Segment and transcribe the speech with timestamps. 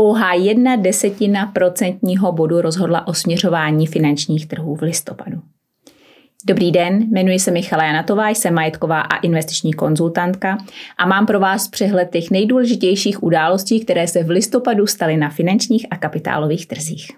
[0.00, 5.40] Pouhá jedna desetina procentního bodu rozhodla o směřování finančních trhů v listopadu.
[6.46, 10.58] Dobrý den, jmenuji se Michala Janatová, jsem majetková a investiční konzultantka
[10.98, 15.86] a mám pro vás přehled těch nejdůležitějších událostí, které se v listopadu staly na finančních
[15.90, 17.08] a kapitálových trzích.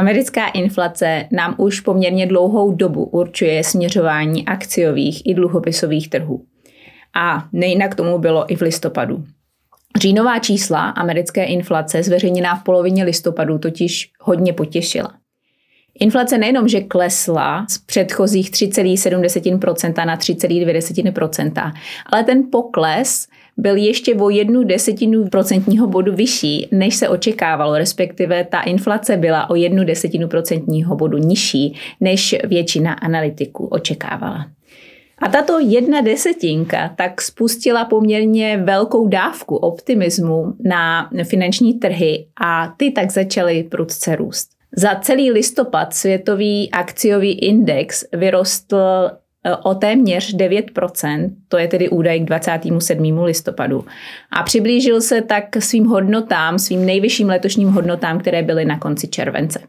[0.00, 6.44] Americká inflace nám už poměrně dlouhou dobu určuje směřování akciových i dluhopisových trhů.
[7.16, 9.24] A nejinak tomu bylo i v listopadu.
[10.00, 15.19] Říjnová čísla americké inflace zveřejněná v polovině listopadu totiž hodně potěšila.
[15.98, 21.72] Inflace nejenom, že klesla z předchozích 3,7% na 3,2%,
[22.06, 23.26] ale ten pokles
[23.56, 29.50] byl ještě o jednu desetinu procentního bodu vyšší, než se očekávalo, respektive ta inflace byla
[29.50, 34.46] o jednu desetinu procentního bodu nižší, než většina analytiků očekávala.
[35.22, 42.90] A tato jedna desetinka tak spustila poměrně velkou dávku optimismu na finanční trhy a ty
[42.90, 44.59] tak začaly prudce růst.
[44.76, 49.10] Za celý listopad světový akciový index vyrostl
[49.44, 53.22] Eh, o téměř 9%, to je tedy údaj k 27.
[53.22, 53.84] listopadu.
[54.30, 59.60] A přiblížil se tak svým hodnotám, svým nejvyšším letošním hodnotám, které byly na konci července.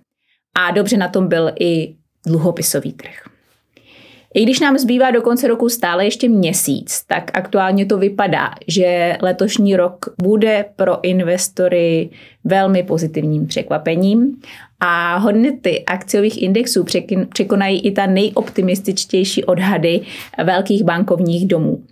[0.55, 3.30] A dobře na tom byl i dluhopisový trh.
[4.33, 9.17] I když nám zbývá do konce roku stále ještě měsíc, tak aktuálně to vypadá, že
[9.21, 12.09] letošní rok bude pro investory
[12.43, 14.41] velmi pozitivním překvapením
[14.79, 16.85] a hodnoty akciových indexů
[17.29, 20.01] překonají i ta nejoptimističtější odhady
[20.43, 21.83] velkých bankovních domů.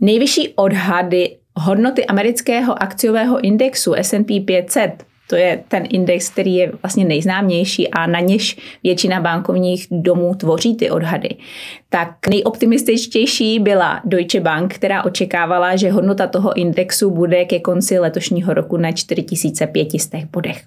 [0.00, 7.04] Nejvyšší odhady hodnoty amerického akciového indexu S&P 500 to je ten index, který je vlastně
[7.04, 11.28] nejznámější a na něž většina bankovních domů tvoří ty odhady.
[11.88, 18.54] Tak nejoptimističtější byla Deutsche Bank, která očekávala, že hodnota toho indexu bude ke konci letošního
[18.54, 20.62] roku na 4500 bodech.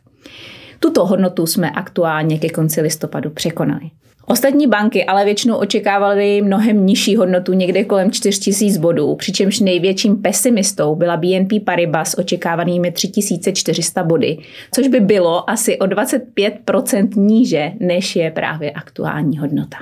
[0.79, 3.89] Tuto hodnotu jsme aktuálně ke konci listopadu překonali.
[4.31, 10.95] Ostatní banky ale většinou očekávaly mnohem nižší hodnotu, někde kolem 4000 bodů, přičemž největším pesimistou
[10.95, 14.37] byla BNP Paribas s očekávanými 3400 body,
[14.75, 19.77] což by bylo asi o 25% níže, než je právě aktuální hodnota.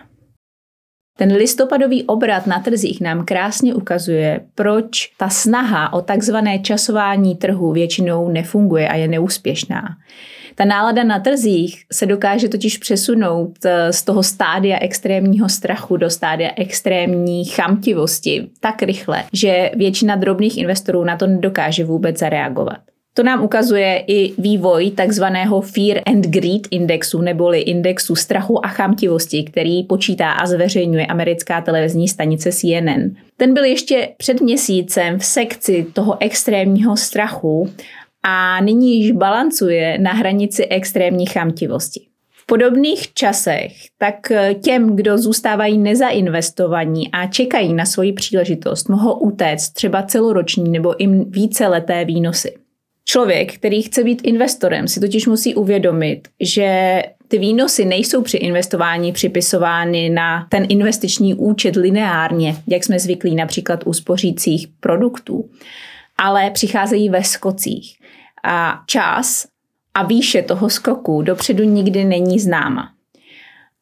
[1.17, 4.87] Ten listopadový obrat na trzích nám krásně ukazuje, proč
[5.17, 9.97] ta snaha o takzvané časování trhu většinou nefunguje a je neúspěšná.
[10.59, 16.09] Ta nálada na trzích se dokáže totiž přesunout eh, z toho stádia extrémního strachu do
[16.09, 22.77] stádia extrémní chamtivosti tak rychle, že většina drobných investorů na to nedokáže vůbec zareagovat.
[23.13, 29.43] To nám ukazuje i vývoj takzvaného Fear and Greed indexu, neboli indexu strachu a chamtivosti,
[29.43, 33.15] který počítá a zveřejňuje americká televizní stanice CNN.
[33.37, 37.69] Ten byl ještě před měsícem v sekci toho extrémního strachu
[38.29, 42.01] a nyní již balancuje na hranici extrémní chamtivosti.
[42.31, 44.31] V podobných časech tak
[44.63, 51.07] těm, kdo zůstávají nezainvestovaní a čekají na svoji příležitost, mohou utéct třeba celoroční nebo i
[51.07, 52.53] víceleté výnosy.
[53.05, 59.11] Člověk, který chce být investorem, si totiž musí uvědomit, že ty výnosy nejsou při investování
[59.11, 65.49] připisovány na ten investiční účet lineárně, jak jsme zvyklí například u spořících produktů,
[66.17, 67.97] ale přicházejí ve skocích.
[68.43, 69.47] A čas
[69.93, 72.89] a výše toho skoku dopředu nikdy není známa.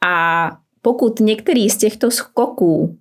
[0.07, 0.51] A
[0.81, 2.97] pokud některý z těchto skoků,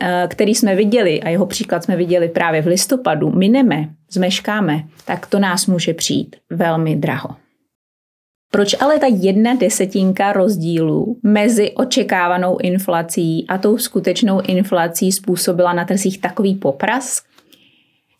[0.00, 5.26] eh, který jsme viděli, a jeho příklad jsme viděli právě v listopadu, mineme, zmeškáme, tak
[5.26, 7.36] to nás může přijít velmi draho.
[8.50, 15.84] Proč ale ta jedna desetinka rozdílu mezi očekávanou inflací a tou skutečnou inflací způsobila na
[15.84, 17.24] trzích takový poprask?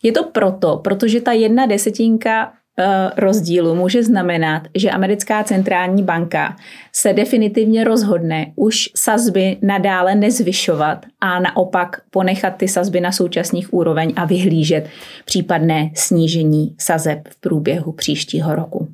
[0.03, 6.55] Je to proto, protože ta jedna desetinka Eh, rozdílu může znamenat, že americká centrální banka
[6.93, 14.13] se definitivně rozhodne už sazby nadále nezvyšovat a naopak ponechat ty sazby na současných úroveň
[14.15, 14.89] a vyhlížet
[15.25, 18.87] případné snížení sazeb v průběhu příštího roku.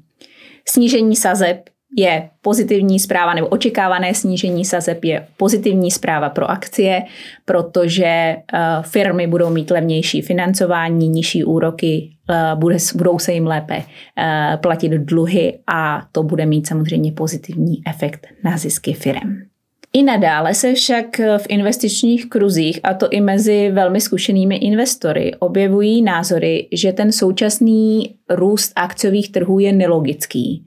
[0.68, 7.04] Snížení sazeb je pozitivní zpráva nebo očekávané snížení sazeb je pozitivní zpráva pro akcie,
[7.46, 8.38] protože eh,
[8.82, 12.56] firmy budou mít levnější financování, nižší úroky, eh,
[12.96, 13.84] budou se jim lépe
[14.18, 19.54] eh, platit dluhy a to bude mít samozřejmě pozitivní efekt na zisky firm.
[19.96, 26.02] I nadále se však v investičních kruzích, a to i mezi velmi zkušenými investory, objevují
[26.02, 30.66] názory, že ten současný růst akciových trhů je nelogický.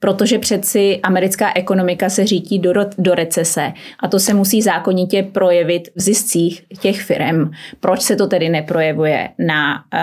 [0.00, 5.88] Protože přeci americká ekonomika se řítí do, do recese a to se musí zákonitě projevit
[5.96, 7.50] v ziscích těch firm.
[7.80, 10.00] Proč se to tedy neprojevuje na uh,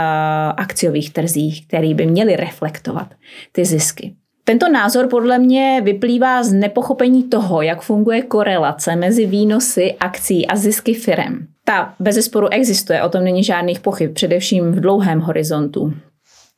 [0.58, 3.08] akciových trzích, který by měly reflektovat
[3.52, 4.14] ty zisky?
[4.46, 10.56] Tento názor podle mě vyplývá z nepochopení toho, jak funguje korelace mezi výnosy akcí a
[10.56, 11.48] zisky firem.
[11.66, 15.94] Ta bez sporu existuje, o tom není žádných pochyb, především v dlouhém horizontu.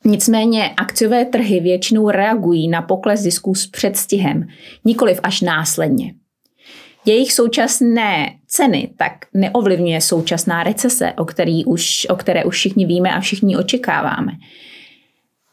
[0.06, 4.48] Nicméně akciové trhy většinou reagují na pokles zisků s předstihem,
[4.84, 6.14] nikoliv až následně.
[7.06, 13.10] Jejich současné ceny tak neovlivňuje současná recese, o, který už, o které už všichni víme
[13.10, 14.32] a všichni očekáváme.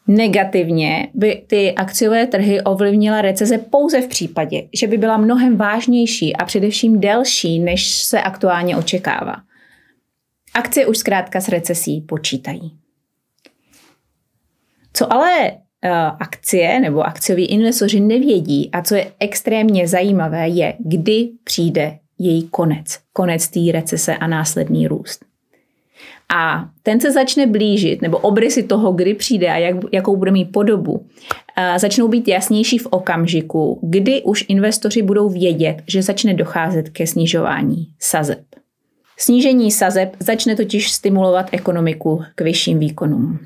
[0.06, 6.36] Negativně by ty akciové trhy ovlivnila recese pouze v případě, že by byla mnohem vážnější
[6.36, 9.36] a především delší, než se aktuálně očekává.
[10.54, 12.83] Akcie už zkrátka s recesí počítají.
[14.96, 21.28] Co ale uh, akcie nebo akcioví investoři nevědí a co je extrémně zajímavé, je, kdy
[21.44, 22.98] přijde její konec.
[23.12, 25.24] Konec té recese a následný růst.
[26.36, 30.52] A ten se začne blížit, nebo obrysy toho, kdy přijde a jak, jakou bude mít
[30.52, 31.06] podobu,
[31.76, 37.86] začnou být jasnější v okamžiku, kdy už investoři budou vědět, že začne docházet ke snižování
[38.00, 38.44] sazeb.
[39.18, 43.38] Snížení sazeb začne totiž stimulovat ekonomiku k vyšším výkonům.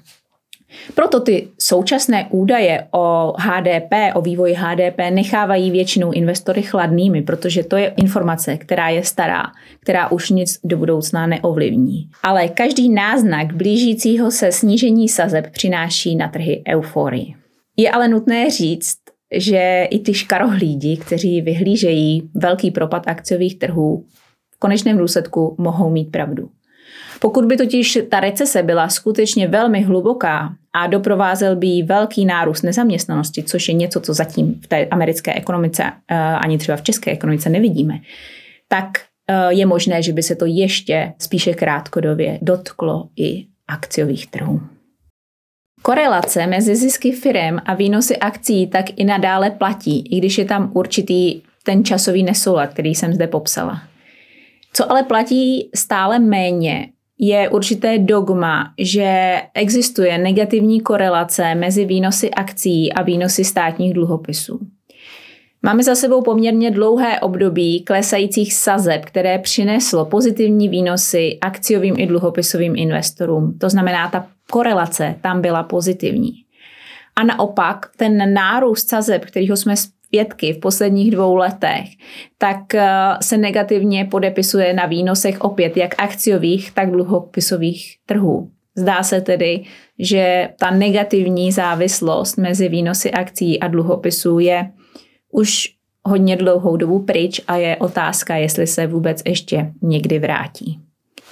[0.94, 7.76] Proto ty současné údaje o HDP, o vývoji HDP nechávají většinou investory chladnými, protože to
[7.76, 9.42] je informace, která je stará,
[9.80, 12.08] která už nic do budoucna neovlivní.
[12.22, 17.34] Ale každý náznak blížícího se snížení sazeb přináší na trhy euforii.
[17.76, 18.96] Je ale nutné říct,
[19.34, 24.04] že i ty škarohlídi, kteří vyhlížejí velký propad akciových trhů,
[24.54, 26.48] v konečném důsledku mohou mít pravdu.
[27.20, 32.62] Pokud by totiž ta recese byla skutečně velmi hluboká a doprovázel by jí velký nárůst
[32.62, 37.10] nezaměstnanosti, což je něco, co zatím v té americké ekonomice eh, ani třeba v české
[37.10, 37.94] ekonomice nevidíme,
[38.68, 38.88] tak
[39.28, 44.60] eh, je možné, že by se to ještě spíše krátkodobě dotklo i akciových trhů.
[45.82, 50.70] Korelace mezi zisky firm a výnosy akcí tak i nadále platí, i když je tam
[50.74, 53.82] určitý ten časový nesoulad, který jsem zde popsala.
[54.72, 56.88] Co ale platí stále méně,
[57.18, 64.60] je určité dogma, že existuje negativní korelace mezi výnosy akcí a výnosy státních dluhopisů.
[65.62, 72.76] Máme za sebou poměrně dlouhé období klesajících sazeb, které přineslo pozitivní výnosy akciovým i dluhopisovým
[72.76, 73.58] investorům.
[73.58, 76.32] To znamená, ta korelace tam byla pozitivní.
[77.16, 79.74] A naopak ten nárůst sazeb, kterýho jsme
[80.08, 81.84] svědky v posledních dvou letech,
[82.38, 82.88] tak eh,
[83.22, 88.50] se negativně podepisuje na výnosech opět jak akciových, tak dluhopisových trhů.
[88.76, 89.64] Zdá se tedy,
[89.98, 94.70] že ta negativní závislost mezi výnosy akcí a dluhopisů je
[95.32, 95.68] už
[96.04, 100.80] hodně dlouhou dobu pryč a je otázka, jestli se vůbec ještě někdy vrátí.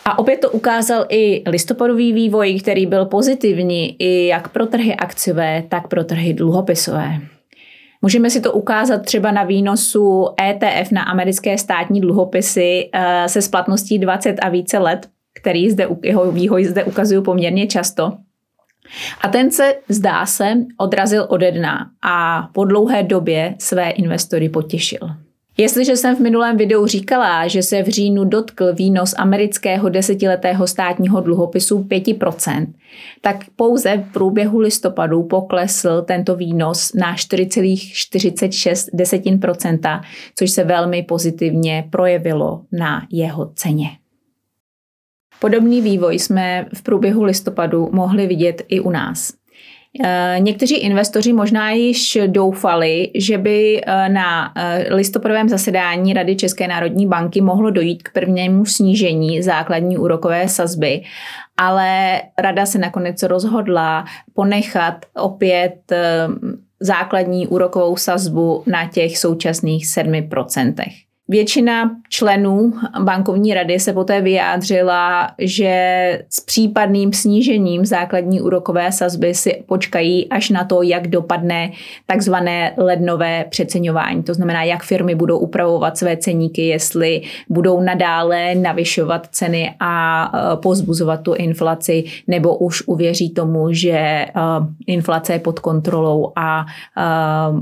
[0.05, 5.63] A opět to ukázal i listopadový vývoj, který byl pozitivní i jak pro trhy akciové,
[5.69, 7.21] tak pro trhy dluhopisové.
[8.07, 13.99] Můžeme si to ukázat třeba na výnosu ETF na americké státní dluhopisy eh, se splatností
[13.99, 15.09] 20 a více let,
[15.41, 18.13] který zde, jeho výhoj zde ukazuju poměrně často.
[19.21, 25.11] A ten se, zdá se, odrazil ode dna a po dlouhé době své investory potěšil.
[25.59, 31.21] Jestliže jsem v minulém videu říkala, že se v říjnu dotkl výnos amerického desetiletého státního
[31.21, 32.67] dluhopisu 5%,
[33.21, 40.01] tak pouze v průběhu listopadu poklesl tento výnos na 4,46%,
[40.35, 43.89] což se velmi pozitivně projevilo na jeho ceně.
[45.41, 49.33] Podobný vývoj jsme v průběhu listopadu mohli vidět i u nás.
[50.05, 56.69] Eh, někteří investoři možná již doufali, že by eh, na eh, listopadovém zasedání Rady České
[56.69, 61.03] národní banky mohlo dojít k prvnímu snížení základní úrokové sazby,
[61.57, 65.93] ale rada se nakonec rozhodla ponechat opět
[66.81, 71.06] základní úrokovou sazbu na těch současných 7%.
[71.29, 72.73] Většina členů
[73.05, 75.73] bankovní rady se poté vyjádřila, že
[76.31, 81.71] s případným snížením základní úrokové sazby si počkají až na to, jak dopadne
[82.07, 84.23] takzvané lednové přeceňování.
[84.23, 90.57] To znamená, jak firmy budou upravovat své ceníky, jestli budou nadále navyšovat ceny a e,
[90.57, 94.31] pozbuzovat tu inflaci, nebo už uvěří tomu, že e,
[94.87, 97.03] inflace je pod kontrolou a e,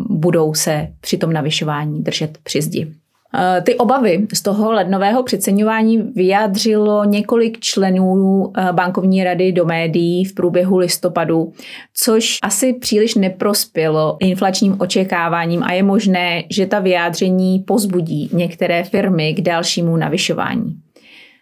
[0.09, 3.04] budou se při tom navyšování držet při zdi.
[3.37, 10.25] Eh, ty obavy z toho lednového přeceňování vyjádřilo několik členů eh, bankovní rady do médií
[10.25, 11.53] v průběhu listopadu,
[11.95, 19.35] což asi příliš neprospělo inflačním očekáváním a je možné, že ta vyjádření pozbudí některé firmy
[19.35, 20.77] k dalšímu navyšování.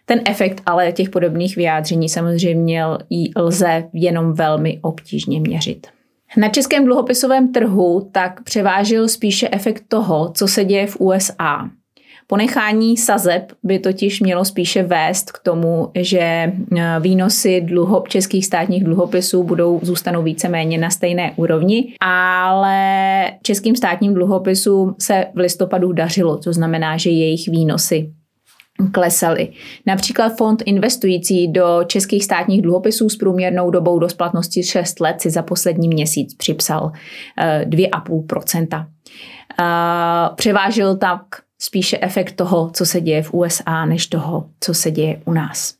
[0.05, 2.83] Ten efekt ale těch podobných vyjádření samozřejmě
[3.35, 5.87] lze jenom velmi obtížně měřit.
[6.37, 11.69] Na českém dluhopisovém trhu tak převážil spíše efekt toho, co se děje v USA.
[12.27, 16.51] Ponechání sazeb by totiž mělo spíše vést k tomu, že e,
[16.99, 24.95] výnosy dluho, českých státních dluhopisů budou zůstanou víceméně na stejné úrovni, ale českým státním dluhopisům
[24.99, 28.11] se v listopadu dařilo, to znamená, že jejich výnosy
[28.91, 29.49] klesaly.
[29.85, 35.29] Například fond investující do českých státních dluhopisů s průměrnou dobou do splatnosti 6 let si
[35.29, 36.91] za poslední měsíc připsal
[37.65, 38.67] 2,5%.
[38.81, 38.85] E,
[40.35, 41.21] převážil tak
[41.63, 45.73] spíše efekt toho, co se děje v USA, než toho, co se děje u nás.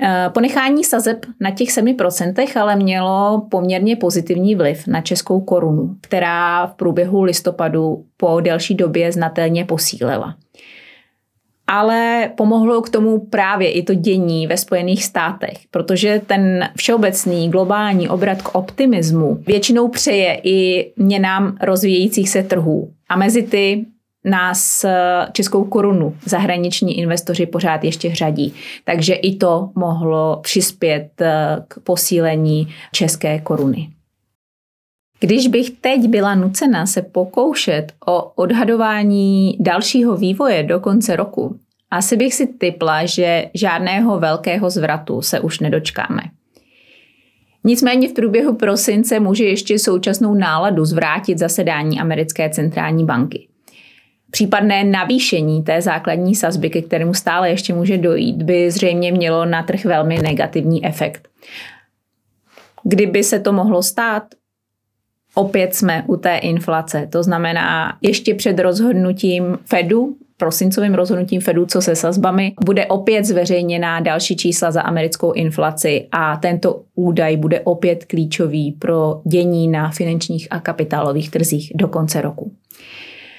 [0.00, 6.66] Eh, ponechání sazeb na těch 7% ale mělo poměrně pozitivní vliv na českou korunu, která
[6.66, 10.36] v průběhu listopadu po delší době znatelně posílila.
[11.66, 18.08] Ale pomohlo k tomu právě i to dění ve Spojených státech, protože ten všeobecný globální
[18.08, 22.90] obrat k optimismu většinou přeje i měnám rozvíjejících se trhů.
[23.08, 23.86] A mezi ty
[24.26, 24.92] nás eh,
[25.32, 28.54] českou korunu zahraniční investoři pořád ještě řadí.
[28.84, 33.88] Takže i to mohlo přispět eh, k posílení české koruny.
[35.20, 41.58] Když bych teď byla nucena se pokoušet o odhadování dalšího vývoje do konce roku,
[41.90, 46.22] asi bych si typla, že žádného velkého zvratu se už nedočkáme.
[47.64, 53.48] Nicméně v průběhu prosince může ještě současnou náladu zvrátit zasedání americké centrální banky.
[54.30, 59.62] Případné navýšení té základní sazby, ke kterému stále ještě může dojít, by zřejmě mělo na
[59.62, 61.28] trh velmi negativní efekt.
[62.82, 64.22] Kdyby se to mohlo stát,
[65.34, 67.08] opět jsme u té inflace.
[67.12, 74.00] To znamená, ještě před rozhodnutím Fedu, prosincovým rozhodnutím Fedu, co se sazbami, bude opět zveřejněná
[74.00, 80.48] další čísla za americkou inflaci a tento údaj bude opět klíčový pro dění na finančních
[80.50, 82.52] a kapitálových trzích do konce roku.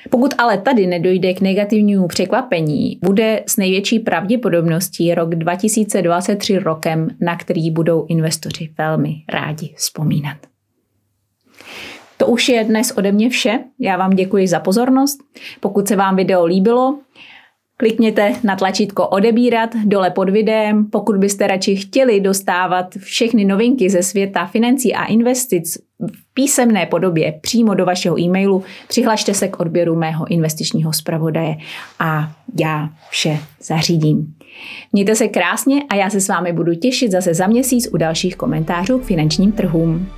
[0.09, 7.37] Pokud ale tady nedojde k negativnímu překvapení, bude s největší pravděpodobností rok 2023 rokem, na
[7.37, 10.37] který budou investoři velmi rádi vzpomínat.
[12.17, 13.59] To už je dnes ode mě vše.
[13.79, 15.19] Já vám děkuji za pozornost.
[15.59, 16.99] Pokud se vám video líbilo,
[17.79, 24.03] Klikněte na tlačítko odebírat dole pod videem, pokud byste radši chtěli dostávat všechny novinky ze
[24.03, 29.95] světa financí a investic v písemné podobě přímo do vašeho e-mailu, přihlašte se k odběru
[29.95, 31.55] mého investičního zpravodaje
[31.99, 34.33] a já vše zařídím.
[34.93, 38.35] Mějte se krásně a já se s vámi budu těšit zase za měsíc u dalších
[38.35, 40.09] komentářů k finančním trhům.